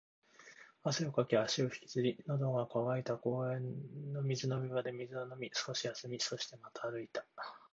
[0.83, 7.23] 汗をかき、足を引きずり、喉が渇いたら公園の水飲み場で水を飲み、少し休み、そしてまた歩いた